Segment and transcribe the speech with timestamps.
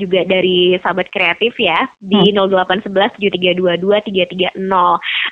[0.00, 2.50] juga dari sahabat kreatif ya di hmm.
[2.50, 4.60] 0811 7322 330.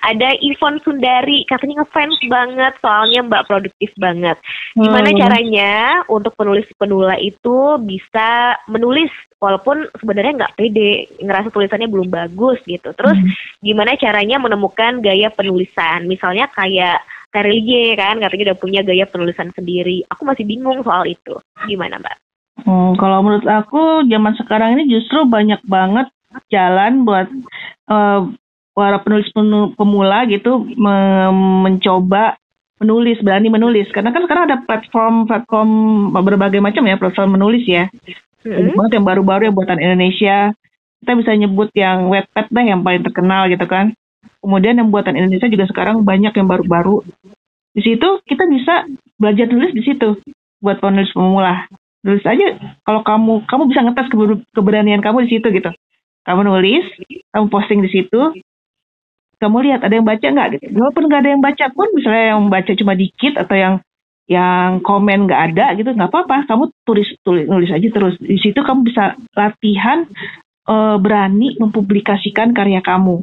[0.03, 4.37] Ada Ivon Sundari katanya ngefans banget soalnya Mbak produktif banget.
[4.77, 5.19] Gimana hmm.
[5.19, 5.71] caranya
[6.09, 9.11] untuk penulis penula itu bisa menulis
[9.43, 12.95] walaupun sebenarnya nggak pede, ngerasa tulisannya belum bagus gitu.
[12.95, 13.65] Terus hmm.
[13.65, 16.07] gimana caranya menemukan gaya penulisan?
[16.07, 20.05] Misalnya kayak Terelie kan katanya udah punya gaya penulisan sendiri.
[20.13, 21.41] Aku masih bingung soal itu.
[21.65, 22.32] Gimana Mbak?
[22.61, 26.13] Hmm, kalau menurut aku zaman sekarang ini justru banyak banget
[26.53, 27.27] jalan buat
[27.89, 28.29] uh,
[28.73, 29.29] para penulis
[29.77, 31.29] pemula gitu me
[31.65, 32.37] mencoba
[32.81, 33.89] menulis berani menulis.
[33.91, 35.71] Karena kan sekarang ada platform platform
[36.13, 37.89] berbagai macam ya platform menulis ya.
[38.43, 38.91] Mm -hmm.
[38.91, 40.51] yang baru-baru yang buatan Indonesia.
[41.03, 43.91] Kita bisa nyebut yang webpad deh yang paling terkenal gitu kan.
[44.39, 47.03] Kemudian yang buatan Indonesia juga sekarang banyak yang baru-baru.
[47.75, 48.87] Di situ kita bisa
[49.19, 50.19] belajar tulis di situ
[50.63, 51.67] buat penulis pemula
[52.03, 54.09] nulis aja kalau kamu kamu bisa ngetes
[54.55, 55.71] keberanian kamu di situ gitu.
[56.23, 56.85] Kamu nulis
[57.31, 58.21] kamu posting di situ
[59.43, 60.67] kamu lihat ada yang baca nggak gitu.
[60.79, 63.75] Walaupun nggak ada yang baca pun misalnya yang baca cuma dikit atau yang
[64.31, 66.47] yang komen nggak ada gitu nggak apa-apa.
[66.47, 68.15] Kamu tulis tulis nulis aja terus.
[68.23, 70.07] Di situ kamu bisa latihan
[70.71, 73.23] uh, berani mempublikasikan karya kamu.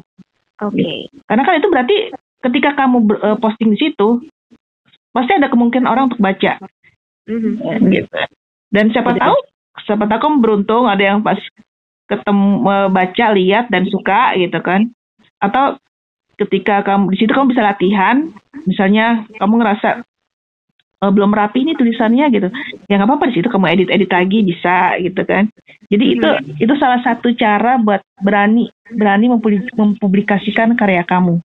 [0.60, 0.76] Oke.
[0.76, 0.98] Okay.
[1.24, 1.96] karena kan itu berarti
[2.44, 4.20] ketika kamu uh, posting di situ
[5.12, 6.60] pasti ada kemungkinan orang untuk baca.
[7.28, 7.92] Mm-hmm.
[7.92, 8.16] gitu
[8.70, 9.36] dan siapa tahu,
[9.82, 11.38] siapa tahu kamu beruntung ada yang pas
[12.06, 14.90] ketemu baca, lihat dan suka gitu kan.
[15.42, 15.78] Atau
[16.38, 18.30] ketika kamu di situ kamu bisa latihan,
[18.66, 20.02] misalnya kamu ngerasa
[21.02, 22.48] e, belum rapi ini tulisannya gitu,
[22.86, 25.50] ya nggak apa-apa di situ kamu edit-edit lagi bisa gitu kan.
[25.90, 26.62] Jadi itu hmm.
[26.62, 29.30] itu salah satu cara buat berani berani
[29.74, 31.42] mempublikasikan karya kamu.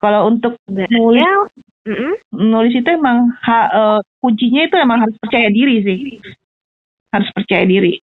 [0.00, 1.52] Kalau untuk nulis,
[1.84, 2.12] -hmm.
[2.32, 5.98] nulis itu emang ha, uh, kuncinya itu emang harus percaya diri sih
[7.10, 7.98] harus percaya diri.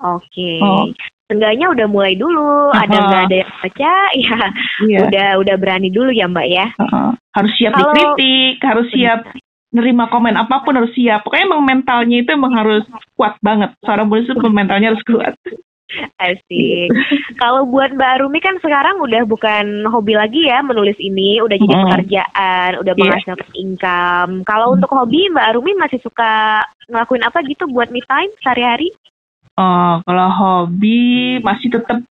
[0.00, 0.26] Oke.
[0.28, 0.56] Okay.
[0.60, 0.88] Oh.
[1.28, 2.82] Seenggaknya udah mulai dulu, uh -huh.
[2.88, 4.38] ada nggak ada yang baca, ya
[4.80, 5.00] yeah.
[5.04, 6.66] udah udah berani dulu ya Mbak ya.
[6.80, 7.10] Uh -huh.
[7.36, 9.20] Harus siap Kalau, dikritik, harus siap
[9.68, 11.28] nerima komen apa pun harus siap.
[11.28, 13.76] Pokoknya emang mentalnya itu emang harus kuat banget.
[13.84, 15.36] Seorang polisi itu mentalnya harus kuat.
[16.20, 16.92] Asik.
[17.40, 21.74] Kalau buat Mbak Arumi kan sekarang udah bukan hobi lagi ya menulis ini, udah jadi
[21.74, 23.00] pekerjaan, udah yeah.
[23.00, 24.32] menghasilkan income.
[24.44, 26.60] Kalau untuk hobi Mbak Arumi masih suka
[26.92, 28.92] ngelakuin apa gitu buat me time sehari-hari?
[29.56, 32.04] Oh, kalau hobi masih tetap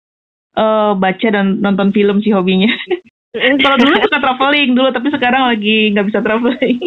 [0.57, 2.73] uh, baca dan nonton film sih hobinya.
[3.37, 6.81] kalau dulu suka traveling dulu, tapi sekarang lagi nggak bisa traveling.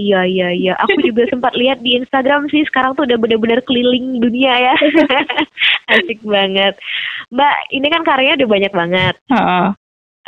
[0.00, 0.72] Iya iya iya.
[0.80, 4.74] Aku juga sempat lihat di Instagram sih sekarang tuh udah benar-benar keliling dunia ya.
[5.92, 6.80] Asik banget.
[7.28, 9.14] Mbak, ini kan karyanya udah banyak banget.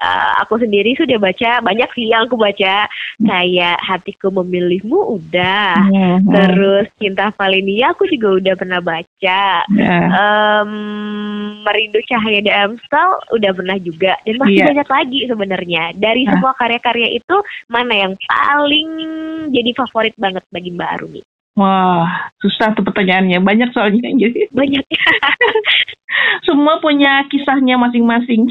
[0.02, 2.90] Uh, aku sendiri sudah baca banyak sih yang aku baca
[3.22, 10.06] kayak hatiku memilihmu udah yeah, terus cinta Valinia aku juga udah pernah baca yeah.
[10.10, 10.70] um,
[11.62, 14.68] merindu cahaya di Amstel udah pernah juga dan masih yeah.
[14.74, 16.34] banyak lagi sebenarnya dari uh.
[16.34, 17.36] semua karya-karya itu
[17.70, 18.90] mana yang paling
[19.50, 21.22] jadi favorit banget bagi Mbak Arumi
[21.52, 23.44] Wah, susah tuh pertanyaannya.
[23.44, 24.08] Banyak soalnya.
[24.22, 24.84] Jadi banyak.
[26.48, 28.48] Semua punya kisahnya masing-masing.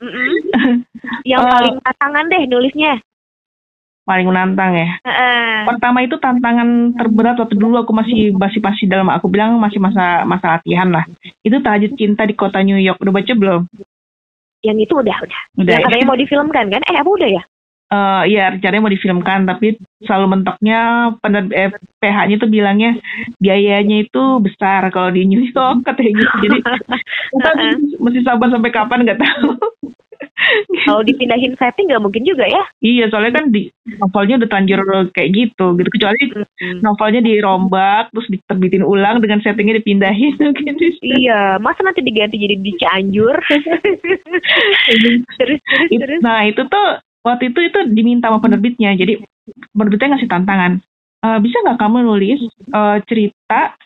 [0.00, 0.32] Mm -mm.
[1.30, 2.94] Yang uh, paling tantangan deh nulisnya.
[4.02, 4.88] Paling menantang ya.
[5.06, 10.26] Uh, Pertama itu tantangan terberat waktu dulu aku masih masih dalam aku bilang masih masa
[10.26, 11.06] masa latihan lah.
[11.46, 12.98] Itu tahajud cinta di kota New York.
[12.98, 13.62] Udah baca belum?
[14.66, 15.40] Yang itu udah udah.
[15.62, 15.72] Udah.
[15.78, 15.86] Yang ya?
[15.86, 16.82] katanya mau difilmkan kan?
[16.90, 17.42] Eh apa udah ya?
[17.90, 21.12] Uh, ya rencananya mau difilmkan tapi selalu mentoknya
[21.52, 21.70] eh,
[22.00, 22.96] PH-nya tuh bilangnya
[23.42, 26.34] biayanya itu besar kalau di New York katanya gitu.
[26.48, 26.58] Jadi
[27.36, 27.50] kita
[28.00, 29.52] mesti sabar sampai kapan nggak tahu.
[30.88, 32.64] Kalau dipindahin setting nggak mungkin juga ya?
[32.80, 33.68] Iya soalnya kan di
[34.00, 34.80] novelnya udah terlanjur
[35.12, 35.88] kayak gitu gitu.
[35.92, 36.80] Kecuali hmm.
[36.80, 40.84] novelnya dirombak terus diterbitin ulang dengan settingnya dipindahin gitu.
[41.04, 43.36] iya masa nanti diganti jadi di Cianjur?
[44.88, 45.60] Terus terus
[45.92, 46.20] terus.
[46.24, 46.88] nah itu tuh
[47.20, 49.20] waktu itu itu diminta sama penerbitnya jadi
[49.74, 50.72] penerbitnya ngasih tantangan.
[51.20, 52.40] E, bisa nggak kamu nulis
[52.72, 53.76] uh, cerita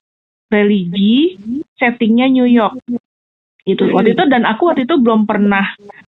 [0.53, 1.35] religi
[1.75, 2.79] settingnya New York?
[3.65, 5.65] Itu waktu itu dan aku waktu itu belum pernah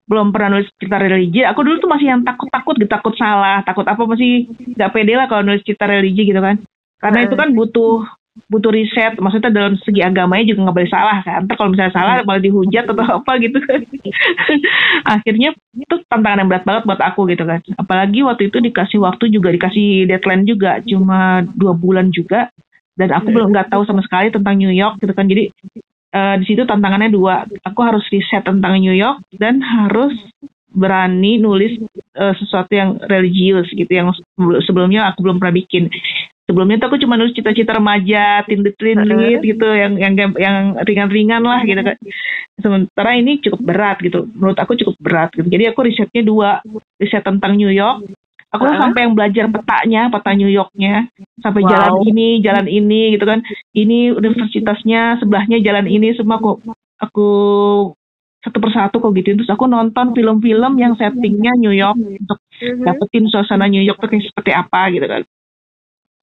[0.08, 1.46] belum pernah nulis cerita religi.
[1.46, 5.14] Aku dulu tuh masih yang takut takut gitu takut salah takut apa masih nggak pede
[5.14, 6.58] lah kalau nulis cerita religi gitu kan.
[7.02, 8.06] Karena itu kan butuh
[8.48, 11.44] butuh riset maksudnya dalam segi agamanya juga nggak boleh salah kan.
[11.44, 13.80] Ntar kalau misalnya salah malah dihujat atau apa gitu kan.
[15.20, 17.60] Akhirnya itu tantangan yang berat banget buat aku gitu kan.
[17.76, 22.48] Apalagi waktu itu dikasih waktu juga dikasih deadline juga cuma dua bulan juga.
[22.96, 25.28] Dan aku belum nggak tahu sama sekali tentang New York gitu kan.
[25.28, 25.52] Jadi
[26.16, 27.44] uh, di situ tantangannya dua.
[27.68, 30.16] Aku harus riset tentang New York dan harus
[30.72, 31.76] berani nulis
[32.16, 34.16] uh, sesuatu yang religius gitu yang
[34.64, 35.92] sebelumnya aku belum pernah bikin
[36.46, 38.76] sebelumnya tuh aku cuma nulis cita-cita remaja, tindit
[39.42, 41.98] gitu, yang yang yang ringan-ringan lah gitu kan.
[42.62, 45.48] Sementara ini cukup berat gitu, menurut aku cukup berat gitu.
[45.48, 46.50] Jadi aku risetnya dua,
[47.02, 48.06] riset tentang New York.
[48.52, 51.08] Aku uh sampai yang belajar petanya, peta New Yorknya,
[51.40, 51.72] sampai wow.
[51.72, 53.40] jalan ini, jalan ini gitu kan.
[53.72, 56.60] Ini universitasnya, sebelahnya jalan ini, semua aku
[57.00, 57.30] aku
[58.42, 62.82] satu persatu kok gitu terus aku nonton film-film yang settingnya New York untuk mm-hmm.
[62.90, 65.22] dapetin suasana New York tuh kayak seperti apa gitu kan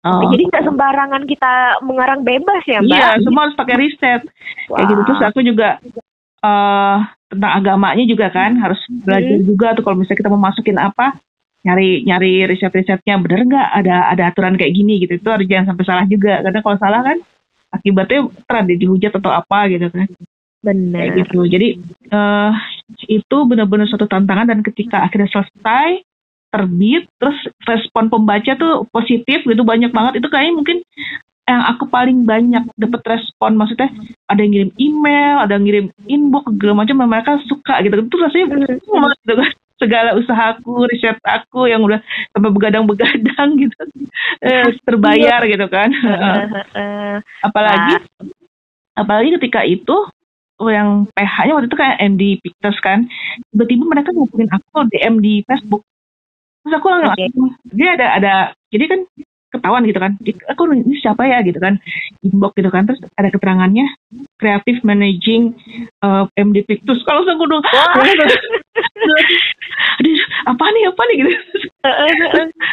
[0.06, 0.30] Oh.
[0.30, 2.94] Jadi nggak sembarangan kita mengarang bebas ya mbak?
[2.94, 4.22] Iya, semua harus pakai riset.
[4.70, 4.76] Wow.
[4.78, 5.68] Kayak gitu terus aku juga
[6.42, 6.96] uh,
[7.28, 9.46] tentang agamanya juga kan harus belajar hmm.
[9.46, 11.18] juga tuh kalau misalnya kita mau masukin apa
[11.66, 15.84] nyari nyari riset-risetnya bener nggak ada ada aturan kayak gini gitu itu harus jangan sampai
[15.84, 17.18] salah juga karena kalau salah kan
[17.74, 20.08] akibatnya terjadi dihujat atau apa gitu kan
[20.64, 21.68] benar kayak gitu jadi
[22.14, 22.52] uh,
[23.04, 26.07] itu benar-benar suatu tantangan dan ketika akhirnya selesai
[26.48, 30.20] terbit terus respon pembaca tuh positif gitu banyak banget.
[30.22, 30.78] Itu kayaknya mungkin
[31.48, 33.88] yang aku paling banyak dapat respon maksudnya
[34.28, 37.94] ada yang ngirim email ada yang ngirim inbox segala macam mereka suka gitu.
[38.04, 39.16] Itu rasanya hmm.
[39.24, 39.52] gitu kan.
[39.78, 42.02] Segala usahaku riset aku yang udah
[42.34, 43.78] sampai begadang-begadang gitu.
[44.42, 45.88] Eh, terbayar gitu kan.
[47.46, 48.02] Apalagi
[48.98, 49.96] apalagi ketika itu
[50.66, 53.06] yang PH-nya waktu itu kayak MD Pictures kan.
[53.54, 55.86] Tiba-tiba mereka ngubungin aku DM di Facebook
[56.64, 57.28] terus aku langsung okay.
[57.72, 58.34] dia ada ada
[58.68, 59.00] jadi kan
[59.48, 60.12] ketahuan gitu kan
[60.52, 61.40] aku ini siapa ya?
[61.40, 61.80] gitu kan
[62.20, 63.88] inbox gitu kan terus ada keterangannya
[64.36, 65.56] creative managing
[66.04, 67.64] uh, MD Pictus kalau saya dong
[70.52, 71.16] apa nih apa nih?
[71.22, 71.30] gitu.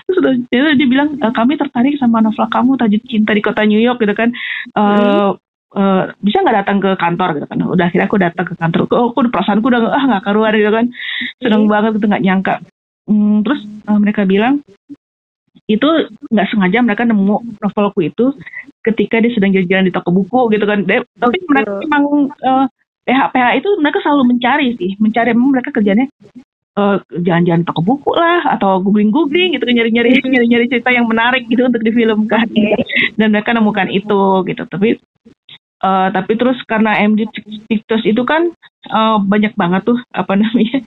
[0.06, 0.34] Terus udah
[0.76, 4.16] dia bilang e, kami tertarik sama novel kamu Tajud Cinta di Kota New York gitu
[4.16, 4.30] kan.
[4.76, 5.36] Uh,
[5.76, 7.36] Uh, bisa nggak datang ke kantor?
[7.36, 7.60] gitu kan.
[7.68, 10.88] Udah akhirnya aku datang ke kantor oh, aku perasaanku udah ah nggak keluar gitu kan.
[11.44, 12.64] Seneng banget gitu nggak nyangka
[13.06, 14.66] Hmm, terus uh, mereka bilang
[15.66, 15.88] itu
[16.30, 18.34] nggak sengaja mereka nemu novelku itu
[18.86, 20.86] ketika dia sedang jalan-jalan di toko buku gitu kan.
[20.86, 22.04] De, tapi mereka memang
[22.46, 22.66] uh,
[23.06, 26.06] PH PH itu mereka selalu mencari sih, mencari memang mereka kerjanya
[26.78, 31.66] uh, jalan-jalan toko buku lah atau googling-googling gitu kan nyari-nyari nyari-nyari cerita yang menarik gitu
[31.66, 32.76] untuk difilmkan okay.
[33.16, 35.00] dan mereka nemukan itu gitu tapi
[35.82, 37.28] uh, tapi terus karena MD
[37.68, 38.52] Pictures itu kan
[38.92, 40.78] uh, banyak banget tuh apa namanya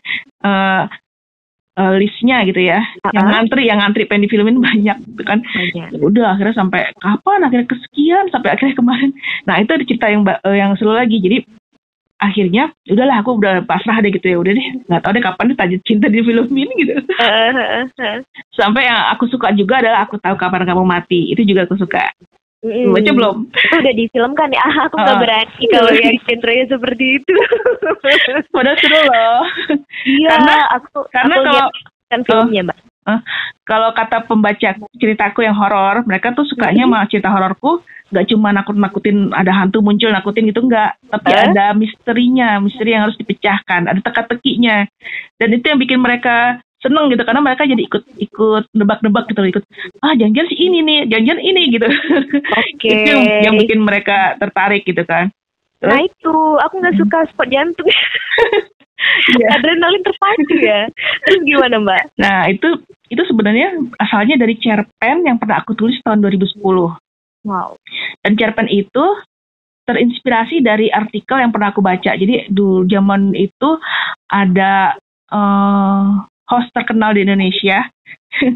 [0.45, 0.83] uh,
[1.79, 2.83] uh, listnya gitu ya.
[2.83, 3.15] Uh-huh.
[3.15, 5.39] Yang ngantri, yang ngantri pengen difilmin banyak gitu kan.
[5.41, 5.89] Banyak.
[5.95, 9.11] Ya udah akhirnya sampai kapan akhirnya kesekian sampai akhirnya kemarin.
[9.47, 11.23] Nah, itu ada cerita yang uh, yang seru lagi.
[11.23, 11.47] Jadi
[12.19, 15.59] akhirnya udahlah aku udah pasrah deh gitu ya udah deh nggak tahu deh kapan deh
[15.59, 16.99] tajud cinta di film ini gitu
[18.59, 22.11] sampai yang aku suka juga adalah aku tahu kapan kamu mati itu juga aku suka
[22.59, 22.91] Mm.
[22.91, 23.37] Baca belum?
[23.55, 24.63] Itu udah difilmkan ya.
[24.69, 27.35] Ah, aku uh, berani kalau yang genrenya seperti itu.
[28.55, 29.43] Padahal seru loh.
[30.05, 30.29] Iya.
[30.35, 31.67] Karena aku karena aku kalau
[32.09, 32.79] kan filmnya, Mbak.
[33.09, 33.21] Uh,
[33.65, 34.69] kalau kata pembaca
[34.99, 36.99] ceritaku yang horor, mereka tuh sukanya mm -hmm.
[37.01, 37.73] sama cerita hororku
[38.09, 41.45] nggak cuma nakut-nakutin ada hantu muncul nakutin gitu enggak tapi eh?
[41.53, 44.89] ada misterinya misteri yang harus dipecahkan ada teka-tekinya
[45.37, 49.65] dan itu yang bikin mereka seneng gitu karena mereka jadi ikut ikut nebak-nebak gitu ikut
[50.03, 51.89] ah jangan sih ini nih jangan ini gitu.
[52.79, 52.95] Okay.
[52.95, 55.35] itu yang, yang bikin mereka tertarik gitu kan.
[55.83, 56.35] Terus, nah itu.
[56.63, 57.03] Aku nggak hmm.
[57.03, 57.91] suka spot jantung.
[59.39, 59.55] Yeah.
[59.55, 60.91] adrenalin terpacu ya.
[61.23, 62.19] Terus gimana mbak?
[62.19, 62.83] Nah itu
[63.15, 66.59] itu sebenarnya asalnya dari cerpen yang pernah aku tulis tahun 2010
[67.47, 67.79] wow.
[68.27, 69.05] Dan cerpen itu
[69.87, 72.13] terinspirasi dari artikel yang pernah aku baca.
[72.13, 73.79] Jadi dulu zaman itu
[74.29, 74.99] ada
[75.31, 77.85] uh, host terkenal di Indonesia.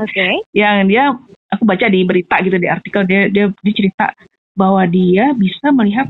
[0.01, 0.09] Oke.
[0.09, 0.33] Okay.
[0.61, 1.13] yang dia
[1.53, 4.07] aku baca di berita gitu di artikel dia dia, dia cerita
[4.57, 6.09] bahwa dia bisa melihat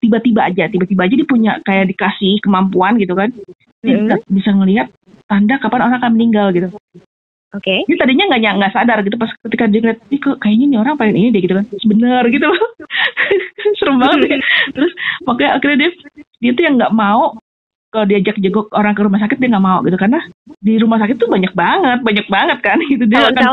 [0.00, 3.30] tiba tiba-tiba aja tiba-tiba aja dia punya kayak dikasih kemampuan gitu kan.
[3.84, 4.32] Dia mm-hmm.
[4.32, 4.88] bisa ngelihat
[5.30, 6.68] tanda kapan orang akan meninggal gitu.
[7.54, 7.62] Oke.
[7.62, 7.78] Okay.
[7.86, 10.94] Dia tadinya nggak nggak sadar gitu pas ketika dia ngeliat, ih kok kayaknya nih orang
[10.98, 11.64] pengen ini deh gitu kan.
[11.68, 12.68] Bener gitu loh.
[13.76, 14.38] Serem banget ya.
[14.72, 14.92] Terus
[15.28, 15.90] makanya akhirnya dia
[16.40, 17.36] dia tuh yang nggak mau
[17.96, 19.96] kalau diajak jenguk orang ke rumah sakit dia nggak mau gitu.
[19.96, 20.20] Karena
[20.60, 22.78] di rumah sakit tuh banyak banget banyak banget kan.
[22.92, 23.44] Gitu dia akan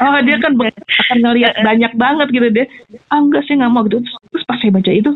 [0.00, 2.46] oh dia kan akan ngelihat banyak banget gitu.
[2.48, 2.64] Dia
[3.12, 4.00] ah enggak sih nggak mau gitu.
[4.00, 5.12] Terus, terus pas saya baca itu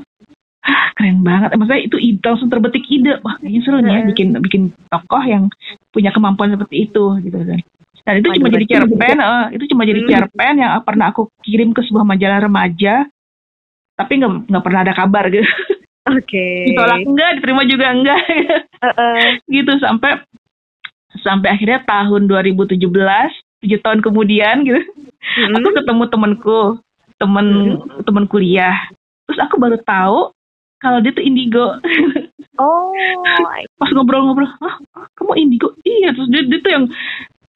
[0.68, 1.48] ah, keren banget.
[1.56, 3.16] Maksudnya itu ide langsung terbetik ide.
[3.24, 4.62] Wah kayaknya seru nih ya bikin bikin
[4.92, 5.48] tokoh yang
[5.88, 7.60] punya kemampuan seperti itu gitu kan.
[8.04, 10.10] Dan itu cuma jadi cerpen uh, itu cuma jadi hmm.
[10.12, 13.08] cerpen yang pernah aku kirim ke sebuah majalah remaja
[13.94, 15.46] tapi nggak nggak pernah ada kabar gitu.
[16.22, 16.70] Okay.
[16.70, 18.22] Ditolak enggak, diterima juga enggak.
[18.78, 19.26] Uh -uh.
[19.54, 20.22] gitu sampai
[21.22, 22.78] sampai akhirnya tahun 2017,
[23.64, 24.82] tujuh tahun kemudian gitu.
[24.82, 25.56] Mm-hmm.
[25.58, 26.60] Aku ketemu temanku,
[27.18, 27.46] temen
[27.80, 28.02] mm-hmm.
[28.04, 28.76] temen kuliah.
[29.26, 30.30] Terus aku baru tahu
[30.82, 31.66] kalau dia tuh indigo.
[32.54, 32.94] Oh.
[33.82, 34.78] Pas ngobrol-ngobrol, ah,
[35.18, 35.74] kamu indigo?
[35.82, 36.84] Iya, terus dia, dia tuh yang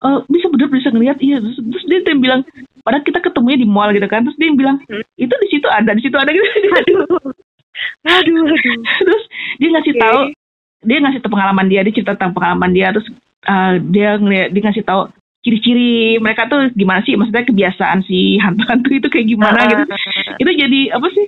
[0.03, 2.41] uh, bisa bener bisa ngeliat iya terus, terus dia tuh yang bilang
[2.83, 5.05] padahal kita ketemunya di mall gitu kan terus dia bilang hmm.
[5.19, 7.33] itu di situ ada di situ ada gitu aduh
[8.05, 8.77] aduh, aduh.
[9.07, 9.25] terus
[9.59, 10.03] dia ngasih okay.
[10.03, 10.21] tahu
[10.87, 13.09] dia ngasih tahu pengalaman dia dia cerita tentang pengalaman dia terus
[13.47, 15.11] uh, dia ngeliat dia ngasih tahu
[15.43, 19.83] ciri-ciri mereka tuh gimana sih maksudnya kebiasaan si hantu-hantu itu kayak gimana gitu.
[20.43, 21.27] Itu jadi apa sih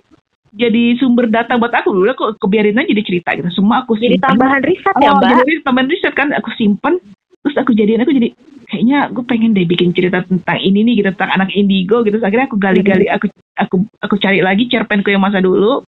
[0.51, 1.95] jadi sumber data buat aku.
[1.95, 3.49] Dulu aku kebiarin aja jadi cerita gitu.
[3.55, 4.19] Semua aku simpen.
[4.19, 5.47] jadi tambahan riset ya oh, mbak?
[5.47, 6.99] jadi tambahan riset kan aku simpen.
[7.41, 8.29] Terus aku jadiin aku jadi
[8.69, 12.19] kayaknya gue pengen deh bikin cerita tentang ini nih gitu tentang anak indigo gitu.
[12.21, 15.87] Akhirnya aku gali-gali aku aku aku cari lagi cerpenku yang masa dulu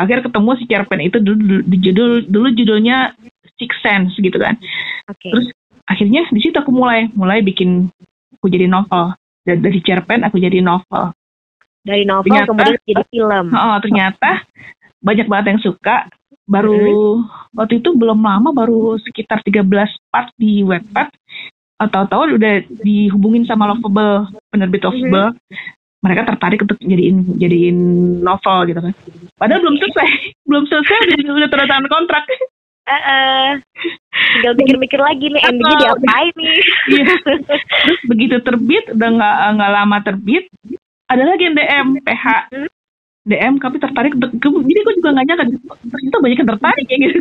[0.00, 3.12] akhirnya ketemu si cerpen itu dulu, dulu judul dulu judulnya
[3.60, 4.56] Six Sense gitu kan
[5.06, 5.30] okay.
[5.30, 5.48] terus
[5.84, 7.92] akhirnya di situ aku mulai mulai bikin
[8.40, 9.12] aku jadi novel
[9.44, 11.12] dan dari cerpen aku jadi novel
[11.80, 13.46] dari novel ternyata, kemudian jadi film.
[13.56, 14.30] Oh, ternyata
[15.00, 15.96] banyak banget yang suka.
[16.50, 17.54] Baru hmm.
[17.54, 19.64] waktu itu belum lama baru sekitar 13
[20.10, 21.08] part di Wattpad.
[21.80, 22.54] Tahu-tahu udah
[22.84, 25.32] dihubungin sama Lovable, penerbit Lovable.
[25.32, 25.38] Hmm.
[26.00, 27.78] Mereka tertarik untuk jadiin jadiin
[28.24, 28.94] novel gitu kan.
[29.36, 30.08] Padahal belum selesai,
[30.48, 32.24] belum selesai udah, udah tanda tangan kontrak.
[32.90, 33.48] Uh, uh,
[34.34, 36.58] tinggal mikir-mikir lagi nih endingnya diapain nih.
[36.90, 37.14] Iya.
[37.86, 40.44] Terus begitu terbit, udah nggak nggak lama terbit,
[41.06, 42.26] ada lagi yang DM PH
[43.20, 45.44] DM kami tertarik jadi gue juga nggak nyangka
[45.92, 47.18] ternyata banyak yang tertarik ya gitu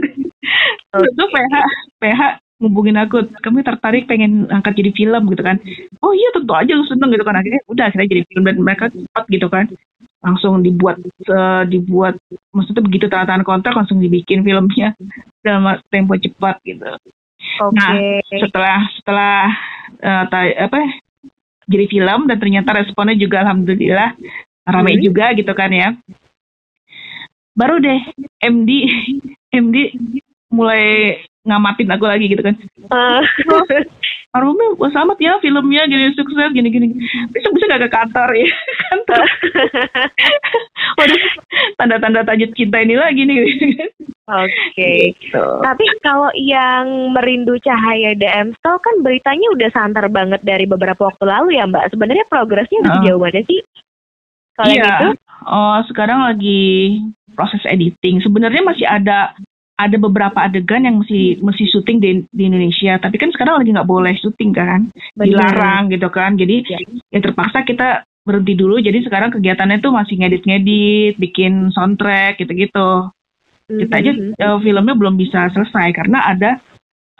[0.96, 1.54] itu PH
[2.00, 2.22] PH
[2.60, 5.58] ngubungin aku kami tertarik pengen angkat jadi film gitu kan
[6.04, 8.86] oh iya tentu aja lu seneng gitu kan akhirnya udah akhirnya jadi film dan mereka
[8.92, 9.66] cepat gitu kan
[10.20, 11.00] langsung dibuat
[11.32, 12.20] uh, dibuat
[12.52, 14.92] maksudnya begitu tanda tangan kontrak langsung dibikin filmnya
[15.40, 16.92] dalam tempo cepat gitu
[17.64, 17.72] okay.
[17.72, 17.92] nah
[18.28, 19.36] setelah setelah
[20.04, 20.24] uh,
[20.60, 20.80] apa
[21.70, 24.18] jadi film dan ternyata responnya juga alhamdulillah
[24.66, 25.04] ramai hmm.
[25.06, 25.94] juga gitu kan ya.
[27.54, 28.02] Baru deh
[28.42, 28.70] MD
[29.54, 29.78] MD
[30.50, 32.56] mulai ngamatin aku lagi gitu kan.
[32.90, 33.22] Uh.
[34.30, 36.94] Arumi selamat ya filmnya gini sukses gini gini.
[37.34, 38.46] Bisa bisa gak ke kantor ya
[38.94, 39.26] kantor.
[41.02, 41.24] Waduh
[41.82, 43.42] tanda-tanda tajud cinta ini lagi nih.
[44.30, 44.54] Oke.
[44.78, 45.00] Okay.
[45.18, 45.46] Gitu.
[45.66, 51.26] Tapi kalau yang merindu cahaya DM Store kan beritanya udah santer banget dari beberapa waktu
[51.26, 51.90] lalu ya Mbak.
[51.98, 52.98] Sebenarnya progresnya udah uh.
[53.02, 53.60] sejauh mana sih?
[54.54, 54.86] Kalau iya.
[54.86, 55.08] gitu?
[55.50, 57.02] Oh sekarang lagi
[57.34, 58.22] proses editing.
[58.22, 59.34] Sebenarnya masih ada
[59.80, 63.00] ada beberapa adegan yang mesti mesti syuting di, di Indonesia.
[63.00, 64.92] Tapi kan sekarang lagi nggak boleh syuting kan.
[65.16, 65.24] Benar.
[65.24, 66.36] dilarang gitu kan.
[66.36, 66.80] Jadi ya.
[67.16, 68.84] ya terpaksa kita berhenti dulu.
[68.84, 73.08] Jadi sekarang kegiatannya tuh masih ngedit-ngedit bikin soundtrack gitu-gitu.
[73.70, 74.12] Kita aja
[74.44, 76.60] uh, filmnya belum bisa selesai karena ada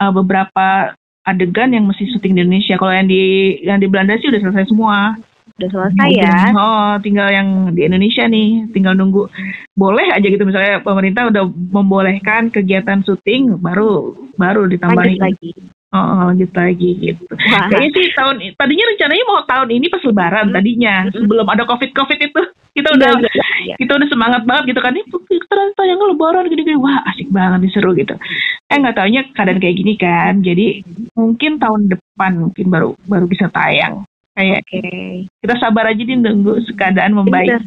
[0.02, 0.92] uh, beberapa
[1.24, 2.76] adegan yang mesti syuting di Indonesia.
[2.76, 3.22] Kalau yang di
[3.64, 5.16] yang di Belanda sih udah selesai semua
[5.60, 6.38] udah selesai ya.
[6.56, 9.28] Oh, tinggal yang di Indonesia nih, tinggal nunggu.
[9.76, 10.42] Boleh aja gitu.
[10.48, 15.20] Misalnya pemerintah udah membolehkan kegiatan syuting, baru baru ditambahin.
[15.20, 15.52] Lagi.
[15.90, 17.26] Oh, lanjut lagi gitu.
[17.34, 17.66] Wah.
[17.66, 20.54] Kayaknya sih tahun tadinya rencananya mau tahun ini pas lebaran hmm.
[20.54, 22.42] tadinya, sebelum ada covid-covid itu.
[22.70, 24.94] Kita udah ya, ya, kita udah semangat banget gitu kan.
[24.94, 26.78] Ini terus tayang lebaran gini-gini.
[26.78, 28.14] Wah asik banget diseru gitu.
[28.70, 30.38] Eh nggak taunya keadaan kayak gini kan.
[30.38, 30.86] Jadi
[31.18, 35.26] mungkin tahun depan mungkin baru baru bisa tayang Kayak okay.
[35.42, 37.60] kita sabar aja nih nunggu keadaan membaik.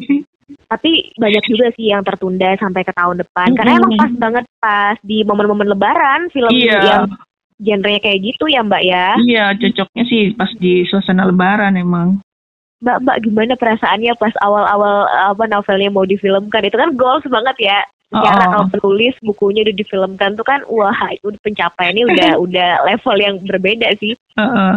[0.68, 3.48] Tapi banyak juga sih yang tertunda sampai ke tahun depan.
[3.48, 3.60] Mm -hmm.
[3.60, 6.80] Karena emang pas banget pas di momen-momen lebaran film iya.
[6.82, 7.04] yang
[7.64, 9.08] genrenya kayak gitu ya Mbak ya.
[9.24, 12.20] Iya, cocoknya sih pas di suasana lebaran emang.
[12.84, 16.68] Mbak, Mbak gimana perasaannya pas awal-awal apa novelnya mau difilmkan?
[16.68, 17.80] Itu kan goals banget ya.
[18.14, 18.50] Secara oh.
[18.52, 23.90] kalau penulis bukunya udah difilmkan tuh kan wah itu pencapaiannya udah udah level yang berbeda
[23.98, 24.14] sih.
[24.38, 24.74] Uh -uh.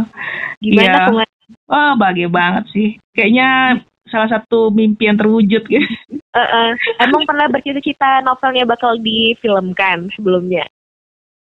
[0.62, 1.26] Gimana yeah.
[1.66, 2.88] Wah, oh, bahagia banget sih.
[3.14, 5.86] Kayaknya salah satu mimpi yang terwujud gitu.
[6.34, 6.68] Uh, uh.
[7.02, 10.66] Emang pernah bercita-cita novelnya bakal difilmkan sebelumnya?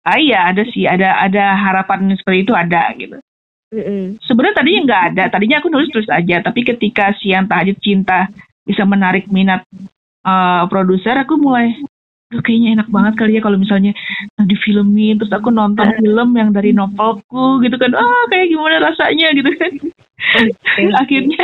[0.03, 3.17] Ah iya ada sih, ada ada harapan seperti itu ada gitu.
[3.73, 4.03] Mm -mm.
[4.21, 8.29] Sebenarnya tadinya nggak ada, tadinya aku nulis terus aja, tapi ketika Siang Tahajud Cinta
[8.67, 9.63] bisa menarik minat
[10.27, 11.73] uh, produser, aku mulai
[12.41, 13.93] kayaknya enak banget kali ya kalau misalnya
[14.41, 17.93] di filmin terus aku nonton film yang dari novelku gitu kan.
[17.93, 19.71] Ah kayak gimana rasanya gitu kan.
[21.03, 21.43] Akhirnya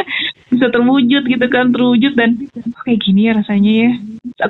[0.50, 3.91] bisa terwujud gitu kan terwujud dan oh, kayak gini ya rasanya ya.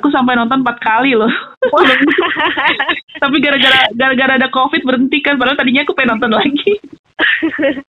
[0.00, 1.30] Aku sampai nonton empat kali loh.
[3.22, 6.80] Tapi gara-gara gara-gara ada covid berhenti kan padahal tadinya aku pengen nonton lagi.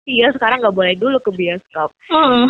[0.08, 1.92] Iya sekarang nggak boleh dulu ke bioskop.
[2.08, 2.48] Oh.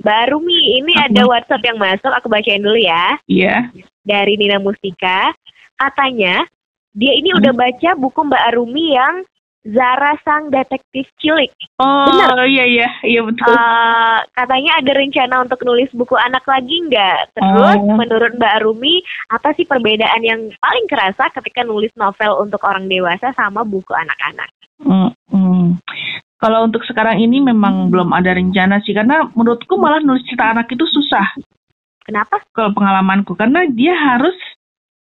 [0.00, 3.20] baru mi ini ada WhatsApp yang masuk aku bacain dulu ya.
[3.28, 3.68] Iya
[4.10, 5.30] dari Nina Mustika.
[5.78, 6.42] Katanya
[6.90, 7.38] dia ini hmm.
[7.38, 9.22] udah baca buku Mbak Arumi yang
[9.60, 11.52] Zara Sang Detektif Cilik.
[11.76, 12.48] Oh Benar?
[12.48, 13.52] iya iya iya betul.
[13.52, 17.36] Uh, katanya ada rencana untuk nulis buku anak lagi nggak?
[17.36, 17.92] Terus oh.
[17.92, 23.36] menurut Mbak Arumi apa sih perbedaan yang paling kerasa ketika nulis novel untuk orang dewasa
[23.36, 24.48] sama buku anak-anak?
[24.80, 25.76] Hmm, hmm.
[26.40, 30.72] kalau untuk sekarang ini memang belum ada rencana sih karena menurutku malah nulis cerita anak
[30.72, 31.36] itu susah.
[32.10, 32.42] Kenapa?
[32.50, 34.34] Kalau pengalamanku karena dia harus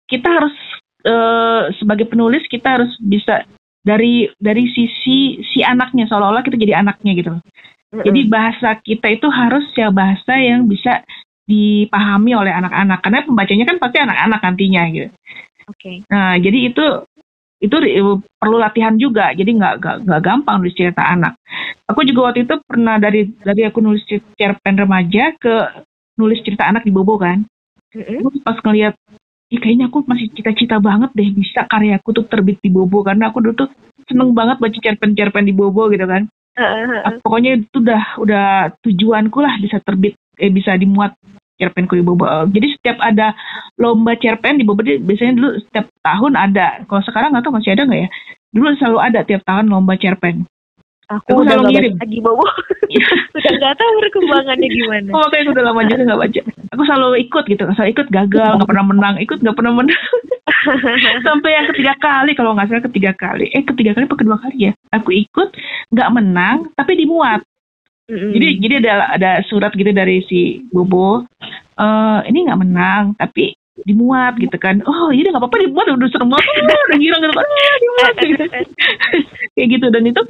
[0.06, 0.54] kita harus
[1.02, 3.42] uh, sebagai penulis kita harus bisa
[3.82, 7.35] dari dari sisi si anaknya seolah-olah kita jadi anaknya gitu.
[7.35, 8.06] Mm-hmm.
[8.06, 11.02] Jadi bahasa kita itu harus ya bahasa yang bisa
[11.42, 15.09] dipahami oleh anak-anak karena pembacanya kan pasti anak-anak nantinya gitu.
[15.66, 15.75] Oke.
[15.75, 15.97] Okay.
[16.06, 16.87] Nah jadi itu
[17.62, 17.76] itu
[18.38, 21.38] perlu latihan juga jadi nggak nggak gampang nulis cerita anak
[21.87, 24.02] aku juga waktu itu pernah dari dari aku nulis
[24.35, 25.54] cerpen remaja ke
[26.19, 27.45] nulis cerita anak di Bobo kan
[27.95, 28.45] mm-hmm.
[28.45, 28.95] pas ngeliat
[29.52, 33.45] Ih, kayaknya aku masih cita-cita banget deh bisa karyaku tuh terbit di Bobo karena aku
[33.45, 33.69] dulu tuh
[34.09, 36.25] seneng banget baca cerpen-cerpen di Bobo gitu kan.
[36.57, 37.21] Uh-huh.
[37.21, 38.47] Pokoknya itu udah udah
[38.81, 41.12] tujuanku lah bisa terbit eh bisa dimuat
[41.61, 42.25] cerpen di Bobo.
[42.49, 43.37] Jadi setiap ada
[43.76, 46.88] lomba cerpen di Bobo biasanya dulu setiap tahun ada.
[46.88, 48.09] Kalau sekarang nggak tahu masih ada nggak ya?
[48.57, 50.49] Dulu selalu ada tiap tahun lomba cerpen.
[51.21, 51.92] Aku, aku selalu ngirim.
[52.00, 52.47] Lagi Bobo.
[53.37, 55.09] udah nggak tahu perkembangannya gimana.
[55.12, 56.40] Oh, makanya udah lama juga nggak baca.
[56.73, 60.02] Aku selalu ikut gitu, selalu ikut gagal, nggak pernah menang, ikut nggak pernah menang.
[61.26, 63.47] Sampai yang ketiga kali, kalau nggak salah ketiga kali.
[63.52, 64.73] Eh, ketiga kali apa kedua kali ya?
[64.97, 65.49] Aku ikut,
[65.92, 67.45] nggak menang, tapi dimuat.
[68.11, 68.31] Mm-hmm.
[68.35, 71.25] Jadi jadi ada ada surat gitu dari si Bobo.
[71.76, 74.81] Uh, ini nggak menang, tapi dimuat gitu kan.
[74.85, 77.47] Oh, iya nggak apa-apa dimuat udah serem banget, udah girang gitu kan.
[77.47, 78.45] Ah, dimuat gitu.
[79.57, 80.23] Kayak gitu dan itu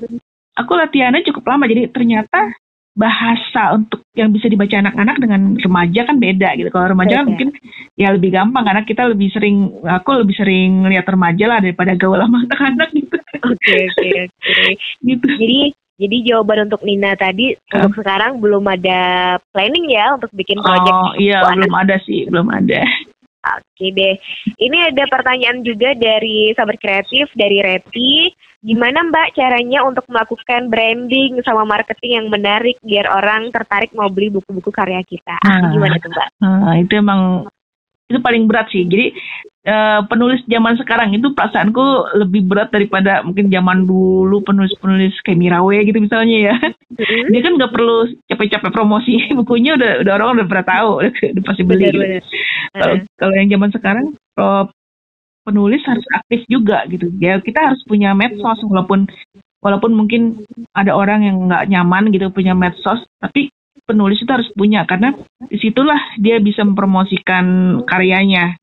[0.56, 2.52] aku latihannya cukup lama jadi ternyata
[2.92, 6.68] bahasa untuk yang bisa dibaca anak-anak dengan remaja kan beda gitu.
[6.68, 7.48] Kalau remaja kan mungkin
[7.96, 12.20] ya lebih gampang karena kita lebih sering aku lebih sering lihat remaja lah daripada gaul
[12.20, 13.16] sama anak-anak gitu.
[13.48, 14.56] Oke oke oke.
[15.08, 15.24] Gitu.
[15.24, 15.60] Jadi
[15.96, 17.88] jadi jawaban untuk Nina tadi uh.
[17.88, 19.00] untuk sekarang belum ada
[19.56, 20.92] planning ya untuk bikin project.
[20.92, 22.84] Oh iya belum ada sih belum ada.
[23.42, 24.14] Oke deh.
[24.54, 28.30] Ini ada pertanyaan juga dari sahabat kreatif dari Reti.
[28.62, 34.30] Gimana Mbak caranya untuk melakukan branding sama marketing yang menarik biar orang tertarik mau beli
[34.30, 35.34] buku-buku karya kita?
[35.42, 36.28] Nah, Gimana tuh Mbak?
[36.38, 37.20] Nah, itu emang
[38.06, 38.86] itu paling berat sih.
[38.86, 39.10] Jadi
[39.66, 45.76] uh, penulis zaman sekarang itu perasaanku lebih berat daripada mungkin zaman dulu penulis-penulis kayak Mirawe
[45.82, 46.56] gitu misalnya ya.
[46.62, 47.22] Mm-hmm.
[47.32, 47.96] Dia kan nggak perlu
[48.30, 50.90] capek-capek promosi bukunya udah udah orang udah pernah tahu
[51.34, 51.88] udah pasti beli.
[51.88, 51.98] Gitu.
[52.78, 53.10] Kalau uh-huh.
[53.18, 54.06] kalau yang zaman sekarang
[54.38, 54.64] uh,
[55.42, 57.10] penulis harus aktif juga gitu.
[57.18, 59.06] Ya kita harus punya medsos walaupun
[59.62, 60.42] walaupun mungkin
[60.74, 63.50] ada orang yang nggak nyaman gitu punya medsos, tapi
[63.86, 65.14] penulis itu harus punya karena
[65.46, 68.58] di situlah dia bisa mempromosikan karyanya.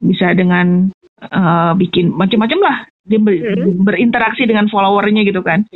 [0.00, 0.88] Bisa dengan
[1.28, 2.78] uh, bikin macam-macam lah.
[3.04, 3.84] Dia ber, hmm.
[3.84, 5.68] berinteraksi dengan followernya gitu kan.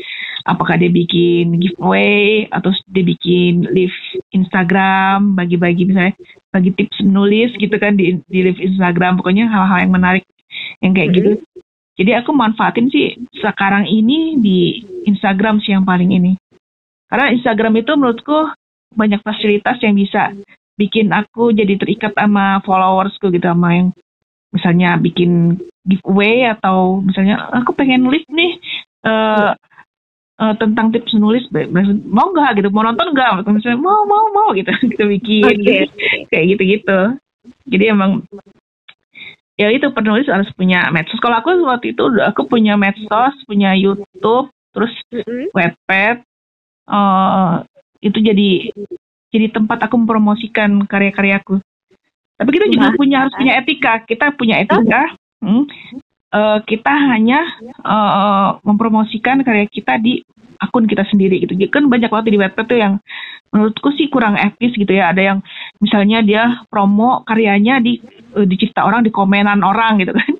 [0.45, 3.97] Apakah dia bikin giveaway atau dia bikin live
[4.33, 6.17] Instagram bagi-bagi misalnya
[6.53, 9.21] bagi tips menulis gitu kan di di live Instagram.
[9.21, 10.25] Pokoknya hal-hal yang menarik
[10.83, 11.31] yang kayak gitu.
[11.95, 16.35] Jadi aku manfaatin sih sekarang ini di Instagram sih yang paling ini.
[17.07, 18.51] Karena Instagram itu menurutku
[18.95, 20.35] banyak fasilitas yang bisa
[20.75, 23.89] bikin aku jadi terikat sama followersku gitu sama yang
[24.51, 28.59] misalnya bikin giveaway atau misalnya aku pengen nulis nih
[29.07, 29.55] uh,
[30.43, 31.47] uh, tentang tips nulis
[32.11, 32.59] mau nggak?
[32.59, 32.75] gitu.
[32.75, 33.47] Mau nonton nggak?
[33.47, 34.75] Misalnya mau mau mau gitu.
[34.99, 35.87] Kita bikin okay.
[36.27, 37.01] kayak gitu gitu
[37.69, 38.25] jadi emang
[39.55, 44.51] ya itu penulis harus punya medsos kalau aku waktu itu aku punya medsos punya YouTube
[44.75, 45.55] terus mm-hmm.
[45.55, 46.27] webpad
[46.91, 47.63] uh,
[48.03, 48.51] itu jadi
[49.31, 51.63] jadi tempat aku mempromosikan karya-karyaku
[52.35, 53.93] tapi kita juga nah, punya harus punya etika.
[54.03, 55.03] Kita punya etika.
[55.39, 55.69] Hmm,
[56.35, 57.41] uh, kita hanya
[57.87, 60.21] uh, mempromosikan karya kita di
[60.59, 61.55] akun kita sendiri gitu.
[61.55, 62.99] Jadi kan banyak waktu di Wattpad tuh yang
[63.55, 65.15] menurutku sih kurang etis gitu ya.
[65.15, 65.39] Ada yang
[65.79, 68.03] misalnya dia promo karyanya di
[68.35, 70.33] uh, dicipta orang di komenan orang gitu kan.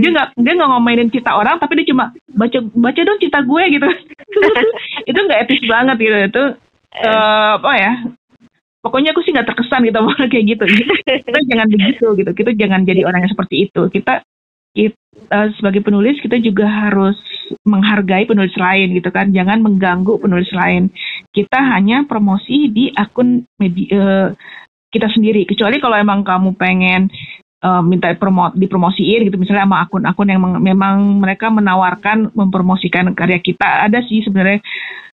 [0.00, 3.62] dia nggak dia nggak ngomainin cita orang tapi dia cuma baca baca dong cita gue
[3.76, 3.88] gitu
[5.12, 6.44] itu nggak etis banget gitu itu
[7.04, 7.92] uh, apa ya
[8.80, 10.00] pokoknya aku sih nggak terkesan gitu
[10.32, 10.64] kayak gitu
[11.28, 14.24] kita jangan begitu gitu kita jangan jadi orang yang seperti itu kita
[14.74, 17.18] kita sebagai penulis kita juga harus
[17.66, 19.34] menghargai penulis lain gitu kan.
[19.34, 20.90] Jangan mengganggu penulis lain.
[21.34, 24.28] Kita hanya promosi di akun media uh,
[24.90, 25.46] kita sendiri.
[25.46, 27.10] Kecuali kalau emang kamu pengen
[27.62, 33.86] uh, minta promo dipromosiin gitu misalnya sama akun-akun yang memang mereka menawarkan mempromosikan karya kita.
[33.90, 34.62] Ada sih sebenarnya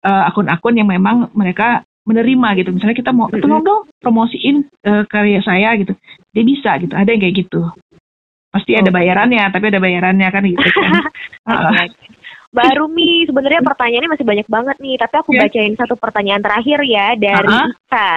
[0.06, 2.70] uh, akun-akun yang memang mereka menerima gitu.
[2.74, 5.94] Misalnya kita mau tolong dong promosiin uh, karya saya gitu.
[6.30, 6.94] Dia bisa gitu.
[6.94, 7.62] Ada yang kayak gitu
[8.50, 8.80] pasti oh.
[8.82, 10.92] ada bayarannya tapi ada bayarannya kan gitu kan
[12.50, 15.46] Baru Mi, sebenarnya pertanyaannya masih banyak banget nih, tapi aku yeah.
[15.46, 17.70] bacain satu pertanyaan terakhir ya dari uh -huh.
[17.70, 18.08] Isa.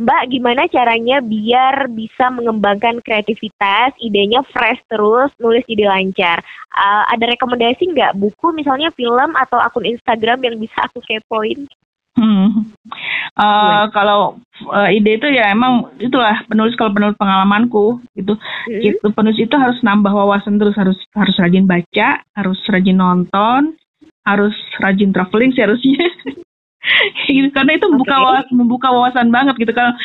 [0.00, 6.40] Mbak, gimana caranya biar bisa mengembangkan kreativitas, idenya fresh terus, nulis jadi lancar?
[6.72, 11.68] Uh, ada rekomendasi nggak buku, misalnya film atau akun Instagram yang bisa aku kepoin?
[12.12, 12.68] Hmm.
[13.32, 14.36] Uh, kalau
[14.68, 18.36] uh, ide itu ya emang itulah penulis kalau penulis pengalamanku gitu.
[18.36, 18.88] Mm-hmm.
[18.92, 23.80] Itu penulis itu harus nambah wawasan terus harus harus rajin baca, harus rajin nonton,
[24.28, 24.52] harus
[24.84, 26.04] rajin traveling sih harusnya.
[27.32, 28.24] gitu, karena itu membuka okay.
[28.28, 29.96] wawasan, membuka wawasan banget gitu kan.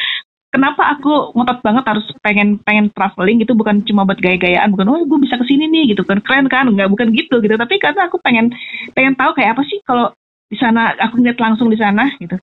[0.48, 5.04] Kenapa aku ngotot banget harus pengen pengen traveling gitu bukan cuma buat gaya-gayaan bukan oh
[5.04, 8.08] gue bisa ke sini nih gitu kan keren kan nggak bukan gitu gitu tapi karena
[8.08, 8.56] aku pengen
[8.96, 10.16] pengen tahu kayak apa sih kalau
[10.48, 12.40] di sana aku ngeliat langsung di sana gitu.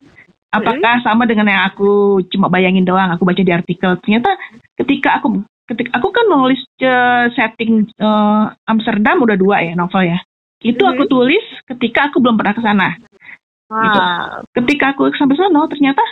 [0.55, 3.99] Apakah sama dengan yang aku cuma bayangin doang aku baca di artikel?
[3.99, 4.31] Ternyata
[4.79, 10.19] ketika aku ketika aku kan nulis uh, setting uh, Amsterdam udah dua ya novel ya.
[10.63, 12.89] Itu aku tulis ketika aku belum pernah ke sana.
[13.65, 13.81] Wow.
[13.81, 14.01] gitu.
[14.61, 16.05] ketika aku sampai sana ternyata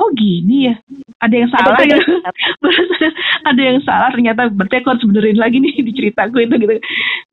[0.00, 0.74] oh gini ya.
[1.22, 1.98] Ada yang salah ya.
[3.52, 6.74] Ada yang salah ternyata berarti aku harus benerin lagi nih di ceritaku itu gitu.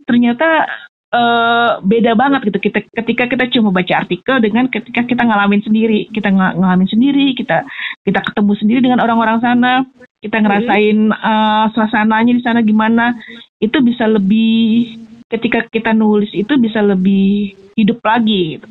[0.05, 0.69] Ternyata
[1.11, 2.59] uh, beda banget gitu.
[2.71, 6.07] Kita ketika kita cuma baca artikel dengan ketika kita ngalamin sendiri.
[6.09, 7.67] Kita ng ngalamin sendiri kita
[8.01, 9.73] kita ketemu sendiri dengan orang-orang sana.
[10.21, 13.15] Kita ngerasain uh, suasananya di sana gimana.
[13.61, 14.97] Itu bisa lebih
[15.31, 18.67] ketika kita nulis itu bisa lebih hidup lagi gitu.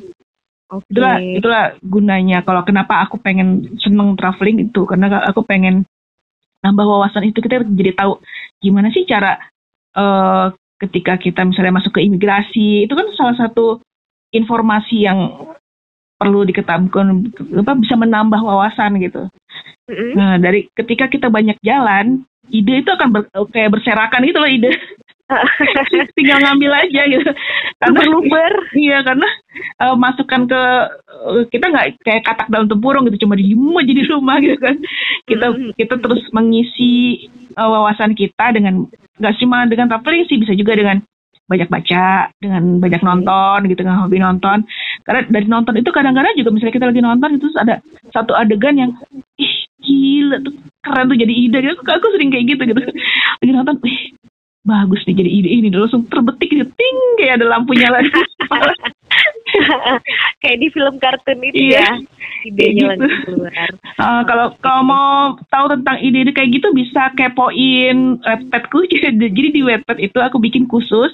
[0.71, 0.87] Okay.
[0.95, 2.43] Itulah itulah gunanya.
[2.47, 4.87] Kalau kenapa aku pengen seneng traveling itu.
[4.87, 5.83] Karena aku pengen
[6.63, 7.43] nambah wawasan itu.
[7.43, 8.23] Kita jadi tahu
[8.61, 9.35] gimana sih cara
[9.97, 13.77] uh, ketika kita misalnya masuk ke imigrasi itu kan salah satu
[14.33, 15.19] informasi yang
[16.17, 16.89] perlu diketahui
[17.57, 19.25] apa bisa menambah wawasan gitu.
[19.89, 20.11] Mm-hmm.
[20.13, 22.21] Nah dari ketika kita banyak jalan,
[22.53, 24.71] ide itu akan ber, kayak berserakan gitu loh ide.
[26.17, 27.31] tinggal ngambil aja gitu.
[27.79, 29.27] Karena luber iya karena
[29.81, 30.61] uh, masukkan ke
[31.07, 34.75] uh, kita nggak kayak katak dalam tempurung gitu cuma di rumah jadi rumah gitu kan.
[35.27, 35.71] Kita mm-hmm.
[35.77, 38.87] kita terus mengisi uh, wawasan kita dengan
[39.19, 40.99] nggak cuma dengan traveling sih bisa juga dengan
[41.51, 44.63] banyak baca dengan banyak nonton gitu kan hobi nonton.
[45.03, 47.83] Karena dari nonton itu kadang-kadang juga misalnya kita lagi nonton itu ada
[48.15, 48.91] satu adegan yang
[49.35, 51.57] ih gila tuh keren tuh jadi ide.
[51.59, 51.75] Gitu.
[51.75, 52.81] Aku, aku sering kayak gitu gitu.
[53.43, 54.10] Lagi nonton ih
[54.61, 58.13] bagus nih jadi ide ini langsung terbetik gitu ting kayak ada lampunya lagi
[60.41, 61.81] kayak di film kartun itu iya.
[61.81, 61.91] ya
[62.45, 63.05] idenya gitu.
[63.27, 63.69] keluar.
[64.01, 65.11] Uh, kalau kalau mau
[65.49, 68.85] tahu tentang ide-ide kayak gitu bisa kepoin webpadku.
[69.35, 71.13] Jadi di webpad itu aku bikin khusus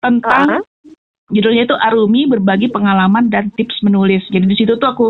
[0.00, 0.93] tentang uh -huh.
[1.32, 4.24] Judulnya itu Arumi berbagi pengalaman dan tips menulis.
[4.28, 5.06] Jadi di situ tuh aku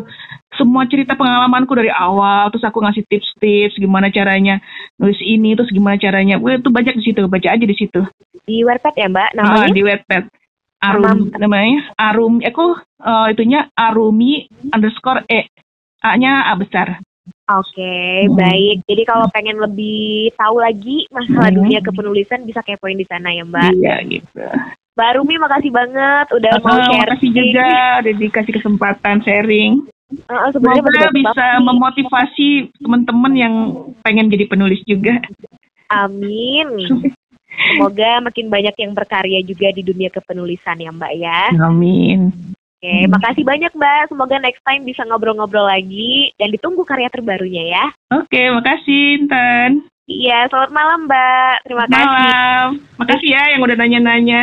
[0.55, 4.63] semua cerita pengalamanku dari awal, terus aku ngasih tips-tips gimana caranya
[4.99, 6.39] nulis ini, terus gimana caranya.
[6.39, 8.01] Wah, itu banyak di situ, baca aja di situ.
[8.47, 9.31] Di webpad ya, Mbak?
[9.35, 9.67] Namanya?
[9.67, 10.25] Uh, di webpad.
[10.85, 15.49] Arum namanya Arum aku uh, itunya Arumi underscore E
[16.05, 17.01] A-nya A besar.
[17.49, 18.37] Oke, okay, hmm.
[18.37, 18.77] baik.
[18.85, 21.61] Jadi kalau pengen lebih tahu lagi masalah hmm.
[21.61, 23.73] dunia kepenulisan bisa kepoin di sana ya, Mbak.
[23.81, 24.45] Iya, gitu.
[24.95, 27.11] Mbak Rumi makasih banget udah mau share.
[27.11, 29.73] Makasih juga udah dikasih kesempatan sharing.
[30.31, 33.55] Uh, Semoga bisa memotivasi teman-teman yang
[34.07, 35.19] pengen jadi penulis juga.
[35.91, 37.03] Amin.
[37.55, 41.41] Semoga makin banyak yang berkarya juga di dunia kepenulisan ya Mbak ya.
[41.59, 42.31] Amin.
[42.85, 43.11] Oke, hmm.
[43.11, 44.03] makasih banyak Mbak.
[44.13, 47.85] Semoga next time bisa ngobrol-ngobrol lagi dan ditunggu karya terbarunya ya.
[48.13, 49.89] Oke, makasih Intan.
[50.05, 51.55] Iya, selamat malam Mbak.
[51.65, 52.05] Terima kasih.
[52.05, 52.67] Malam.
[53.01, 54.43] Makasih ya yang udah nanya-nanya.